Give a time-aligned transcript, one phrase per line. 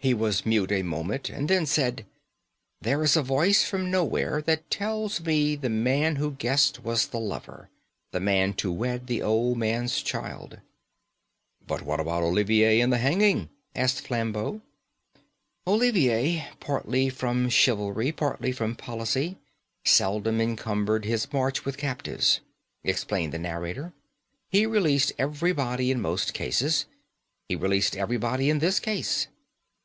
[0.00, 2.06] He was mute a moment, and then said:
[2.80, 7.18] "There is a voice from nowhere that tells me the man who guessed was the
[7.18, 7.68] lover...
[8.12, 10.60] the man to wed the old man's child."
[11.66, 14.60] "But what about Olivier and the hanging?" asked Flambeau.
[15.66, 19.36] "Olivier, partly from chivalry, partly from policy,
[19.84, 22.38] seldom encumbered his march with captives,"
[22.84, 23.92] explained the narrator.
[24.48, 26.86] "He released everybody in most cases.
[27.48, 29.26] He released everybody in this case."